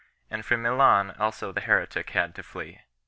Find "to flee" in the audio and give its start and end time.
2.33-2.79